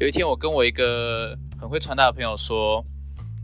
[0.00, 2.84] 有一天，我跟我一个很会穿搭的朋友说：“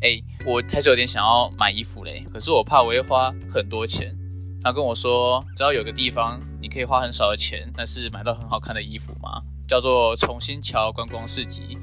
[0.03, 4.17] 哎，我开始有点想要买衣服嘞，可是我怕我会花很多钱。”
[4.63, 9.43] 他跟我说：“只要有个地方你可以花很少的钱，但是买到很好看的衣服吗？
[9.67, 11.77] 叫做重新桥观光市集。”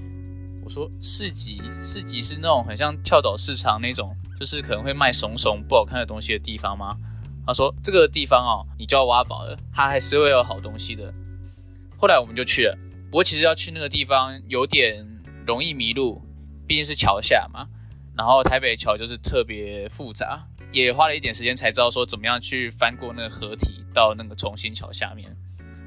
[0.63, 6.95] 我说：“市集，市集是那种很像跳蚤市场那种，就是可能会卖怂怂不好看的东西的地方吗？”
[7.45, 11.13] 他说：“这个地方哦，你就要挖宝了，它还是会有好东西的。”
[11.99, 12.77] 后来我们就去了。
[13.11, 15.05] 不过其实要去那个地方有点
[15.45, 16.21] 容易迷路，
[16.65, 17.67] 毕竟是桥下嘛。
[18.17, 25.29] 然后台北桥就是特别复杂，也花了一点时间才知道说怎么样去翻过那个河堤到那个重新桥下面。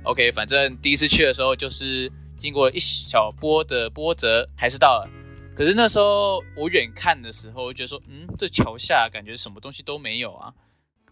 [0.02, 5.08] OK，反正第一次去的时候就是经过一小波的波折，还是到了。
[5.54, 10.52] 可是那时候我远看的时候，我觉得说，嗯，这桥下感觉什么东西都没有啊。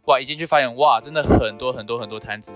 [0.05, 2.53] 哇，一进去发现，哇，真的很多很多很多摊子。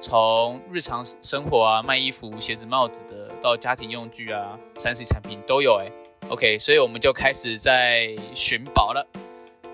[0.00, 5.90] 从日常生活啊，卖衣服、鞋子、帽子的，到家庭用具啊，3C 产品都有哎。
[6.28, 9.06] OK，所以我们就开始在寻宝了。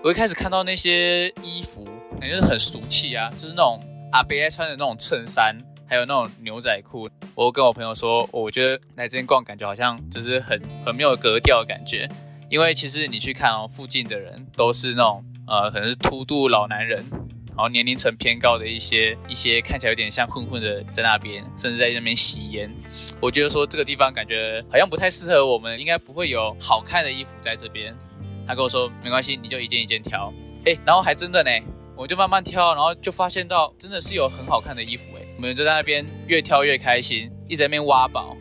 [0.03, 1.83] 我一开始看到那些衣服，
[2.19, 3.79] 感觉是很俗气啊，就是那种
[4.11, 5.55] 阿伯爱穿的那种衬衫，
[5.87, 7.07] 还有那种牛仔裤。
[7.35, 12.07] 我跟我朋友说，我觉得来这边逛，感觉好像就是很很没有格调的感觉。
[12.49, 17.05] 因为其实你去看哦，附近的人都是那种呃，可能是秃度老男人。
[17.51, 22.73] 然后年龄层偏高的一些一些看起来有点像混混的在那边，甚至在那边吸烟。
[23.21, 27.95] 我觉得说这个地方感觉好像不太适合我们，应该不会有好看的衣服在这边。
[28.47, 30.33] 他跟我说没关系，你就一件一件挑。
[30.65, 31.51] 哎，然后还真的呢，
[31.95, 35.21] 我就慢慢挑，然后就发现到真的是有很好看的衣服哎。
[35.37, 38.35] 我们就在那边越挑越开心，一直在那边挖宝。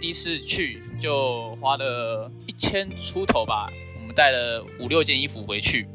[0.00, 3.68] 第一次去就花了一千出头吧，
[4.00, 5.86] 我们带了五六件衣服回去。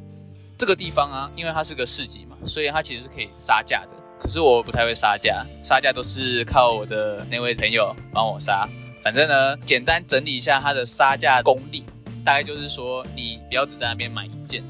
[0.59, 3.91] 这个地方啊，因为它是个市集嘛，所以它其实是可以杀价的。
[4.19, 8.67] 可是我不太会杀价，杀价都是靠我的那位朋友帮我杀。
[9.01, 11.85] 反正呢，简单整理一下它的杀价功力，
[12.25, 14.61] 大概就是说，你不要只在那边买一件，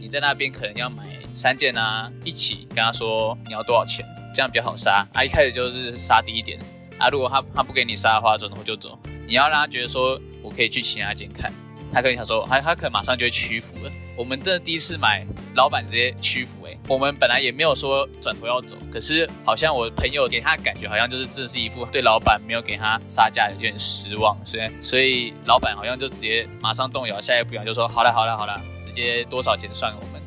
[0.00, 1.04] 你在那边可能要买
[1.36, 4.04] 三件啊，一起跟他说你要多少钱，
[4.34, 5.06] 这样比较好杀。
[5.14, 6.58] 啊，一开始就是杀低一点
[6.98, 8.98] 啊，如果他他不给你杀的话，走我就走。
[9.28, 11.52] 你要让他觉得说我可以去其他间看。
[11.92, 13.90] 他跟你说，他他可能马上就会屈服了。
[14.16, 16.76] 我们真的第一次买，老板直接屈服哎。
[16.88, 30.20] 我们本来也没有说转头要走，可是好像我朋友给他的感觉，好像就是这是一副对老板没有给他杀价，有点失望，所以所以老板好像就直接马上动摇，下一步讲就说好了好了好了，直接多少钱算我们。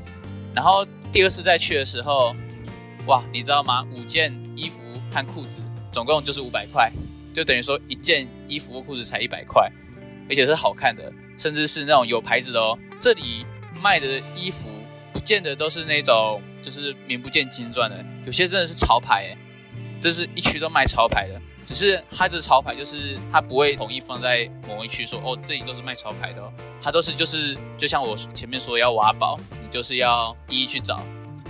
[0.55, 2.33] 然后第二次再去的时候，
[3.07, 3.85] 哇，你知道吗？
[3.91, 4.79] 五件衣服
[5.11, 5.59] 和裤子
[5.91, 6.89] 总共就是五百块，
[7.33, 9.69] 就等于说一件衣服或裤子才一百块，
[10.29, 11.11] 而且是好看的。
[11.41, 13.43] 甚至是那种有牌子的哦，这里
[13.81, 14.69] 卖的衣服
[15.11, 19.37] 不见得都是那种就是名不见经传的，有些真的是潮牌诶，
[19.99, 31.01] 这是一区都卖潮牌的，只是它这潮牌就是它不会统一放在某一区说哦，这里都是卖潮牌的哦，它都是就是就像我前面说要挖宝，你就是要一一去找，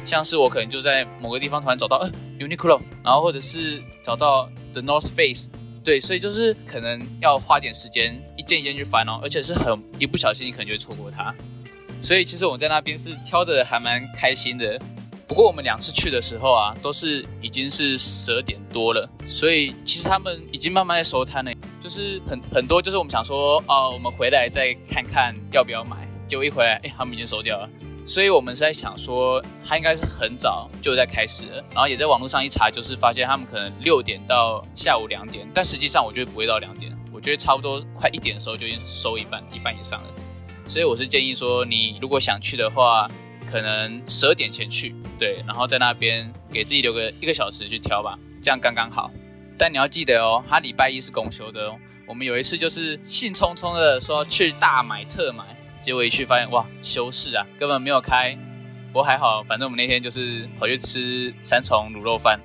[0.05, 2.09] 像是我可能就在某个地方突然找到，呃
[2.39, 5.49] ，Uniqlo，然后或者是找到 The North Face。
[5.83, 11.33] 对，所以就是可能要花点时间一件一件去翻哦，而且是很一不小心你可能就会错过它。
[12.01, 14.79] 所以其实我们在那边是挑的还蛮开心的。
[15.27, 27.69] 不过我们两次去的时候啊，都是已经是十二点多了，所以其实他们已经慢慢在收摊了，就是很很多就是我们想说哦，我们回来再看看要不要买，结果一回来，哎，他们已经收掉了。
[28.11, 40.07] 所以我们是在想说，他应该是很早就在开始了，然后也在网络上一查，就是发现他们可能六点到下午两点，但实际上我觉得不会到两点，我觉得差不多快一点的时候就已经收一半，一半以上了。
[40.67, 43.07] 所以我是建议说，你如果想去的话，
[43.49, 49.09] 可能十二点前去，对，然后在那边给自己留个一个小时去挑吧，这样刚刚好。
[49.57, 51.77] 但你要记得哦，他礼拜一是公休的哦。
[52.05, 55.45] 我们有一次就是兴冲冲的说去大买特买。
[55.81, 58.37] 结果一去发现，哇，休市啊，根本没有开。
[58.93, 62.39] 不过还好，反正我们那天就是跑去吃三重卤肉饭。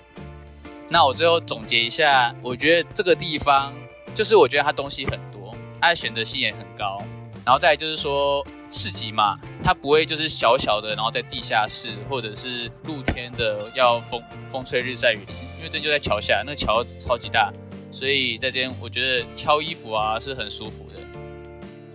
[0.88, 3.74] 那我最后总结一下，我觉得这个地方
[4.14, 7.02] 就是我觉得它东西很多，它的选择性也很高。
[7.44, 17.52] 然后再就是说市集嘛，它不会就是小小的，然后在地下室或者是露天的，要风风吹日晒雨淋，因为这就在桥下，那桥超级大，
[17.92, 21.00] 所以在这边我觉得挑衣服啊是很舒服的。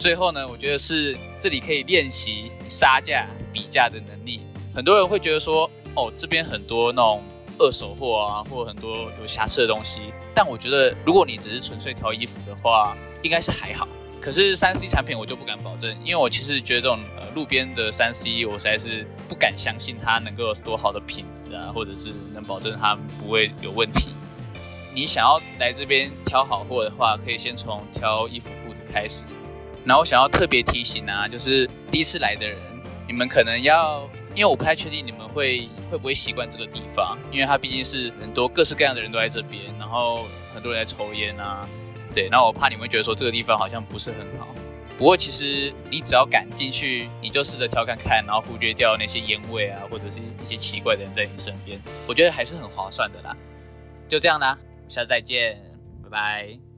[0.02, 4.42] 最后呢，我觉得是这里可以练习杀价比价的能力。
[4.74, 7.24] 很多人会觉得说，哦，这边很多那种
[7.60, 10.12] 二手货啊，或很多有瑕疵的东西。
[10.34, 13.88] 但我觉得，如果你只是纯粹挑衣服的话，应该是还好。
[14.20, 24.10] 可是三 C 产品我就不敢保证，因为我其实觉得这种呃路边的三 C，我实在是不敢相信它能够有多好的品质啊，或者是能保证它不会有问题。
[24.96, 29.26] 你想要来这边挑好货的话，可以先从挑衣服裤子开始。
[29.86, 32.58] 然后想要特别提醒啊，就是第一次来的人，
[33.08, 41.68] 你们可能要，因为我不太确定你们会会不会习惯这个地方，因为它毕竟是很多各式各样的人都在这边，然后很多人在抽烟啊，
[42.14, 44.48] 对，然后我怕你们会觉得说这个地方好像不是很好。
[44.98, 53.36] 不过其实你只要敢进去，你就试着挑看看，然后忽略掉那些烟味啊，或者是一些奇怪的人在你身边，我觉得还是很划算的啦。
[54.08, 54.56] 就这样啦，
[54.88, 55.60] 下次再见，
[56.04, 56.71] 拜拜。